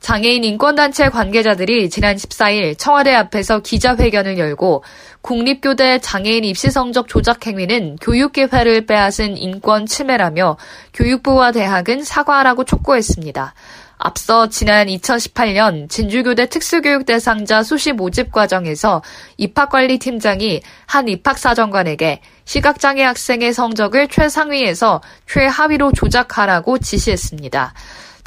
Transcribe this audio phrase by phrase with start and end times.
[0.00, 4.82] 장애인 인권단체 관계자들이 지난 14일 청와대 앞에서 기자회견을 열고
[5.20, 10.56] 국립교대 장애인 입시 성적 조작 행위는 교육기회를 빼앗은 인권 침해라며
[10.94, 13.54] 교육부와 대학은 사과하라고 촉구했습니다.
[13.98, 19.02] 앞서 지난 2018년 진주교대 특수교육 대상자 수시 모집 과정에서
[19.36, 27.74] 입학관리팀장이 한 입학사정관에게 시각장애 학생의 성적을 최상위에서 최하위로 조작하라고 지시했습니다.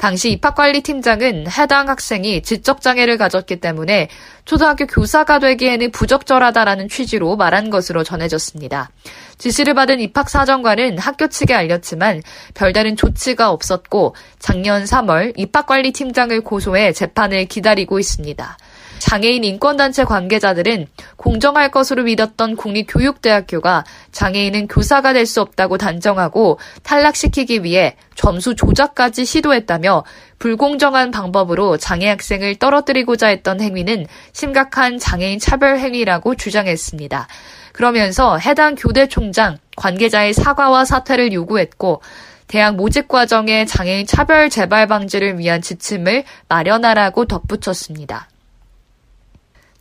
[0.04, 4.10] 당시 입학관리팀장은 해당 학생이 지적장애를 가졌기 때문에
[4.44, 8.90] 초등학교 교사가 되기에는 부적절하다라는 취지로 말한 것으로 전해졌습니다.
[9.38, 12.20] 지시를 받은 입학사정관은 학교 측에 알렸지만
[12.52, 18.58] 별다른 조치가 없었고 작년 3월 입학관리팀장을 고소해 재판을 기다리고 있습니다.
[19.04, 27.96] 장애인 인권단체 관계자들은 공정할 것으로 믿었던 국립교육대학교가 장애인은 교사가 될 수 없다고 단정하고 탈락시키기 위해
[28.14, 30.04] 점수 조작까지 시도했다며
[30.38, 37.26] 불공정한 방법으로 장애 학생을 떨어뜨리고자 했던 행위는 심각한 장애인 차별 행위라고 주장했습니다.
[37.72, 42.00] 그러면서 해당 교대 총장 관계자의 사과와 사퇴를 요구했고
[42.46, 48.28] 대학 모집 과정의 장애인 차별 재발 방지를 위한 지침을 마련하라고 덧붙였습니다.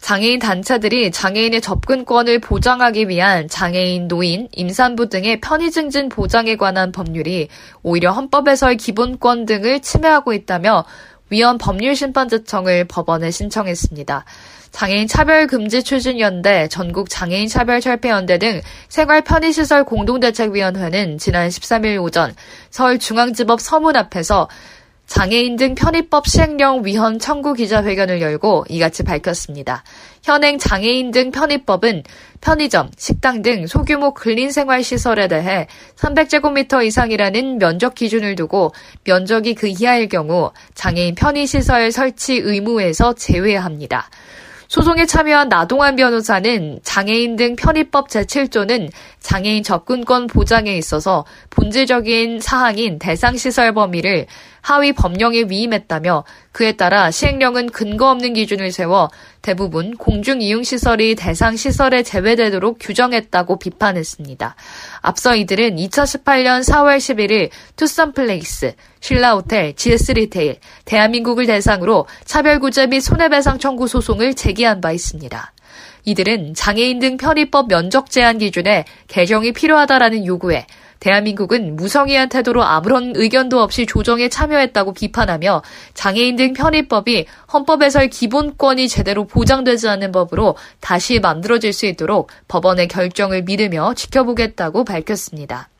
[0.04, 7.48] 장애인 단체들이 장애인의 접근권을 보장하기 위한 장애인, 노인, 임산부 등의 편의 증진 보장에 관한 법률이
[7.84, 10.84] 오히려 헌법에서의 기본권 등을 침해하고 있다며
[11.30, 14.26] 위헌 법률심판제청을 법원에 신청했습니다.
[14.72, 18.60] 장애인 차별 금지 추진 연대, 전국 장애인 차별 철폐 연대 등
[18.90, 22.36] 생활 편의 시설 공동대책위원회는 지난 13일 오전
[22.72, 24.50] 서울 중앙지법 서문 앞에서
[25.06, 29.84] 장애인 등 편의법 시행령 위헌 청구 기자회견을 열고 이같이 밝혔습니다.
[30.24, 32.04] 현행 장애인 등 편의법은
[32.42, 40.52] 편의점, 식당 등 소규모 근린생활시설에 대해 300제곱미터 이상이라는 면적 기준을 두고 면적이 그 이하일 경우
[40.74, 44.10] 장애인 편의시설 설치 의무에서 제외합니다.
[44.74, 53.76] 소송에 참여한 나동환 변호사는 장애인 등 편의법 제7조는 장애인 접근권 보장에 있어서 본질적인 사항인 대상시설
[53.76, 54.26] 범위를
[54.64, 59.10] 하위 법령에 위임했다며 그에 따라 시행령은 근거 없는 기준을 세워
[59.42, 64.56] 대부분 공중이용시설이 대상 시설에 제외되도록 규정했다고 비판했습니다.
[65.02, 73.88] 앞서 이들은 2018년 4월 11일 투썸 플레이스, 신라호텔, GS리테일, 대한민국을 대상으로 차별구제 및 손해배상 청구
[73.88, 75.52] 소송을 제기한 바 있습니다.
[76.06, 80.66] 이들은 장애인 등 편의법 면적 제한 기준에 개정이 필요하다라는 요구에
[81.04, 85.62] 대한민국은 무성의한 태도로 아무런 의견도 없이 조정에 참여했다고 비판하며
[85.94, 93.44] 장애인 등 편의법이 헌법에서의 기본권이 제대로 보장되지 않는 법으로 다시 만들어질 수 있도록 법원의 결정을
[93.44, 95.73] 믿으며 지켜보겠다고 밝혔습니다.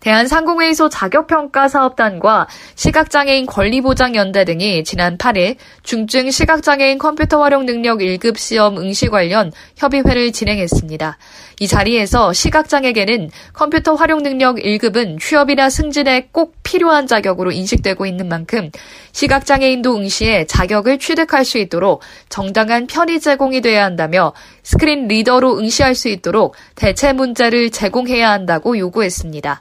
[0.00, 9.08] 대한상공회의소 자격평가사업단과 시각장애인 권리보장연대 등이 지난 8일 중증 시각장애인 컴퓨터 활용 능력 1급 시험 응시
[9.08, 11.18] 관련 협의회를 진행했습니다.
[11.58, 18.70] 이 자리에서 시각장애계는 컴퓨터 활용 능력 1급은 취업이나 승진에 꼭 필요한 자격으로 인식되고 있는 만큼
[19.10, 26.08] 시각장애인도 응시에 자격을 취득할 수 있도록 정당한 편의 제공이 돼야 한다며 screen reader로 응시할 수
[26.08, 29.60] 있도록 대체 문제를 제공해야 한다고 요구했습니다.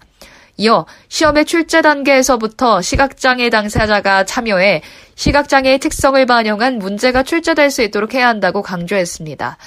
[0.58, 4.82] 이어 시험의 출제 단계에서부터 시각장애 당사자가 참여해
[5.16, 9.58] 시각장애의 특성을 반영한 문제가 출제될 수 있도록 해야 한다고 강조했습니다.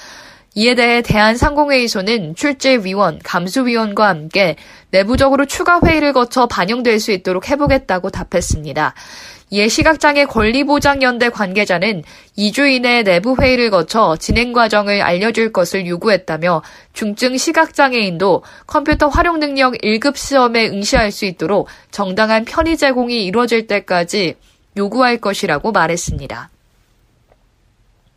[0.53, 4.57] 이에 대해 대한상공회의소는 출제위원, 감수위원과 함께
[4.89, 8.93] 내부적으로 추가 회의를 거쳐 반영될 수 있도록 해보겠다고 답했습니다.
[9.51, 12.03] 이에 시각장애 권리보장연대 관계자는
[12.37, 16.61] 2주 이내 내부 회의를 거쳐 진행 과정을 알려줄 것을 요구했다며
[16.93, 24.35] 중증 시각장애인도 컴퓨터 활용 능력 1급 시험에 응시할 수 있도록 정당한 편의 제공이 이루어질 때까지
[24.77, 26.49] 요구할 것이라고 말했습니다.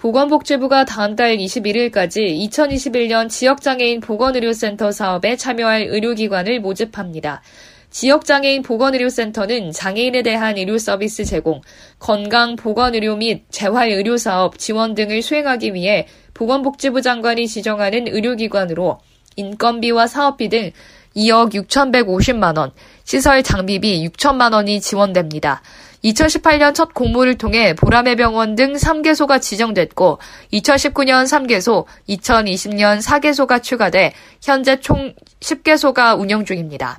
[0.05, 7.41] 보건복지부가 다음 달 21일까지 2021년 지역장애인 보건의료센터 사업에 참여할 의료기관을 모집합니다.
[7.89, 11.63] 지역장애인 보건의료센터는 장애인에 대한 의료 서비스 제공,
[11.99, 18.99] 건강 보건의료 및 재활의료 사업 지원 등을 수행하기 위해 보건복지부 장관이 지정하는 의료기관으로
[19.37, 20.71] 인건비와 사업비 등
[21.17, 22.73] 2억 6,150만 원,
[23.05, 25.63] 시설 장비비 6천만 원이 지원됩니다.
[26.05, 30.19] 2018년 첫 공모를 통해 보라매 병원 등 3개소가 지정됐고
[30.53, 34.13] 2019년 3개소, 2020년 4개소가 추가돼
[34.43, 36.99] 현재 총 10개소가 운영 중입니다.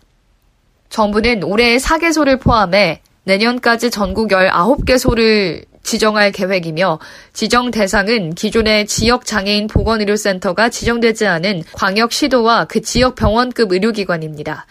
[0.89, 6.99] 정부는 올해 4개소를 포함해 내년까지 전국 19개소를 지정할 계획이며
[7.31, 14.65] 지정 대상은 기존의 지역 장애인 보건의료센터가 지정되지 않은 광역시도와 그 지역 병원급 의료기관입니다.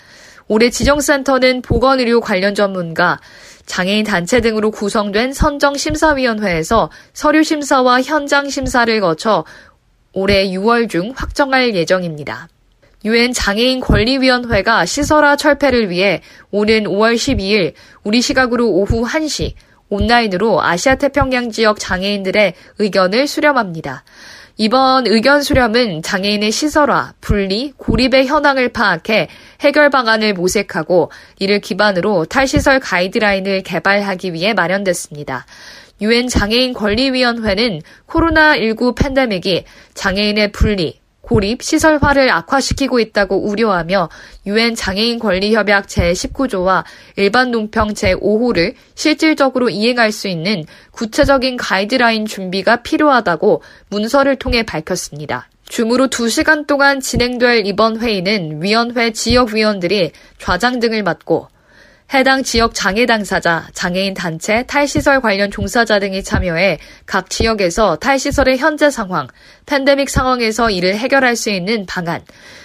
[0.49, 3.19] 올해 지정센터는 보건의료 관련 전문가,
[3.67, 9.45] 장애인 단체 등으로 구성된 선정심사위원회에서 서류심사와 현장심사를 거쳐
[10.13, 12.49] 올해 6월 중 확정할 예정입니다.
[13.05, 19.53] 유엔 장애인 권리위원회가 시설화 철폐를 위해 오는 5월 12일 우리 시각으로 오후 1시
[19.91, 24.05] 온라인으로 아시아 태평양 지역 장애인들의 의견을 수렴합니다.
[24.57, 29.29] 이번 의견 수렴은 장애인의 시설화, 분리, 고립의 현황을 파악해
[29.61, 31.11] 해결 방안을 모색하고
[31.41, 35.45] 이를 기반으로 탈시설 가이드라인을 개발하기 위해 마련됐습니다.
[36.01, 39.65] 유엔 장애인 권리위원회는 코로나19 팬데믹이
[39.95, 44.09] 장애인의 분리, 고립 시설화를 악화시키고 있다고 우려하며
[44.47, 46.85] 유엔 장애인 권리 협약 제19조와
[47.17, 55.49] 일반 논평 제5호를 실질적으로 이행할 수 있는 구체적인 가이드라인 준비가 필요하다고 문서를 통해 밝혔습니다.
[55.67, 61.49] 줌으로 2시간 동안 진행될 이번 회의는 위원회 지역위원들이 좌장 등을 맡고
[62.13, 68.91] 해당 지역 장애 당사자, 장애인 단체, 탈시설 관련 종사자 등이 참여해 각 지역에서 탈시설의 현재
[68.91, 69.27] 상황,
[69.67, 72.23] 팬데믹 상황에서 이를 해결할 수 있는 방안,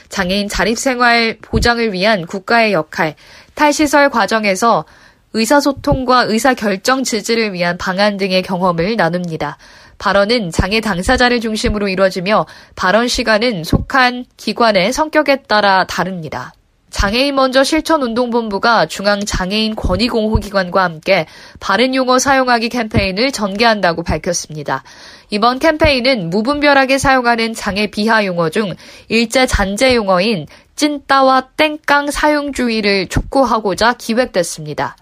[0.09, 3.15] 장애인 자립생활 보장을 위한 국가의 역할,
[3.55, 4.85] 탈시설 과정에서
[5.33, 9.57] 의사소통과 의사결정 지지를 위한 방안 등의 경험을 나눕니다.
[9.99, 12.45] 발언은 장애 당사자를 중심으로 이루어지며
[12.75, 16.53] 발언 시간은 속한 기관의 성격에 따라 다릅니다.
[16.89, 21.27] 장애인 먼저 실천 운동본부가 중앙 장애인 권익공호 기관과 함께
[21.59, 24.83] 바른 용어 사용하기 캠페인을 전개한다고 밝혔습니다.
[25.29, 28.73] 이번 캠페인은 무분별하게 사용하는 장애 비하 용어 중
[29.07, 34.95] 일제 잔재 용어인 찐따와 땡깡 사용 주의를 촉구하고자 기획됐습니다.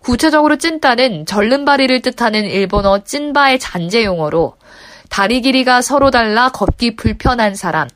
[0.00, 4.54] 구체적으로 찐따는 절름발이를 뜻하는 일본어 찐바의 잔재 용어로
[5.08, 7.88] 다리 길이가 서로 달라 걷기 불편한 사람,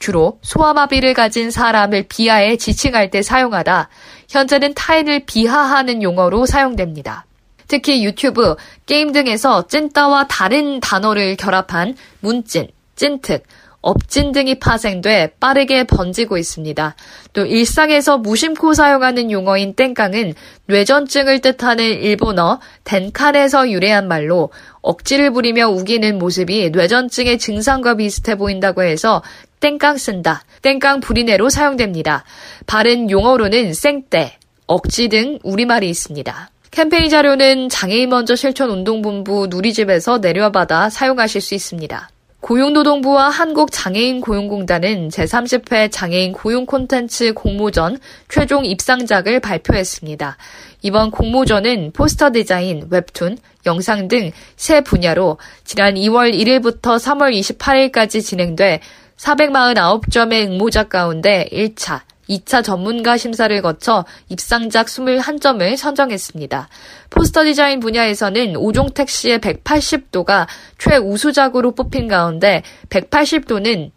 [0.00, 3.88] 주로 소아마비를 가진 사람을 비하해 지칭할 때 사용하다
[4.28, 7.26] 현재는 타인을 비하하는 용어로 사용됩니다.
[7.68, 8.56] 특히 유튜브,
[8.86, 13.44] 게임 등에서 찐따와 다른 단어를 결합한 문찐, 찐특,
[13.82, 16.96] 업진 등이 파생돼 빠르게 번지고 있습니다.
[17.32, 20.34] 또 일상에서 무심코 사용하는 용어인 땡깡은
[20.66, 24.50] 뇌전증을 뜻하는 일본어 덴칸에서 유래한 말로
[24.82, 29.22] 억지를 부리며 우기는 모습이 뇌전증의 증상과 비슷해 보인다고 해서
[29.60, 32.24] 땡깡 쓴다, 땡깡 불이네로 사용됩니다.
[32.66, 36.50] 바른 용어로는 생떼, 억지 등 우리말이 있습니다.
[36.70, 42.10] 캠페인 자료는 장애인 먼저 실천 운동본부 누리집에서 내려받아 사용하실 수 있습니다.
[42.40, 47.98] 고용노동부와 한국장애인 고용공단은 제30회 장애인 고용 콘텐츠 공모전
[48.30, 50.38] 최종 입상작을 발표했습니다.
[50.80, 53.36] 이번 공모전은 포스터 디자인, 웹툰,
[53.66, 58.80] 영상 등 세 분야로 지난 2월 1일부터 3월 28일까지 진행돼
[59.20, 66.68] 449점의 응모작 가운데 1차, 2차 전문가 심사를 거쳐 입상작 21점을 선정했습니다.
[67.10, 70.46] 포스터 디자인 분야에서는 오종택 씨의 180도가
[70.78, 73.90] 최우수작으로 뽑힌 가운데 180도는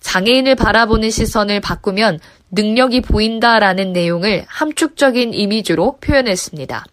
[0.00, 2.18] 장애인을 바라보는 시선을 바꾸면
[2.50, 6.84] 능력이 보인다라는 내용을 함축적인 이미지로 표현했습니다.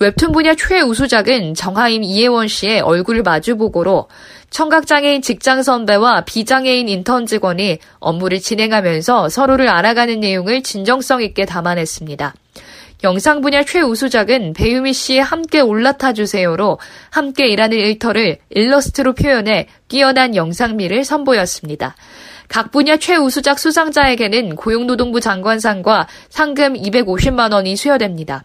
[0.00, 4.06] 웹툰 분야 최우수작은 정하임 이혜원 씨의 얼굴 마주보고로
[4.50, 12.32] 청각장애인 직장 선배와 비장애인 인턴 직원이 업무를 진행하면서 서로를 알아가는 내용을 진정성 있게 담아냈습니다.
[13.02, 16.78] 영상 분야 최우수작은 배유미 씨의 함께 올라타 주세요로
[17.10, 21.96] 함께 일하는 일터를 일러스트로 표현해 뛰어난 영상미를 선보였습니다.
[22.48, 28.44] 각 분야 최우수작 수상자에게는 고용노동부 장관상과 상금 250만 원이 수여됩니다.